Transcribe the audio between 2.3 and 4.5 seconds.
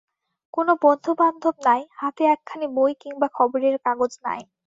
একখানি বই কিংবা খবরের কাগজ নাই।